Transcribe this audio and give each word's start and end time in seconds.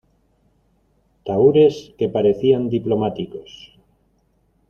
tahúres 1.25 1.75
que 1.97 2.09
parecían 2.15 2.63
diplomáticos 2.75 3.51